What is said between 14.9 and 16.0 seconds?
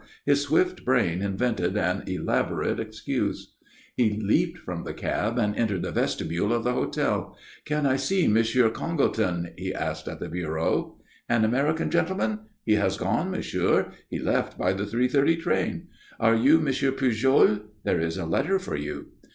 thirty train.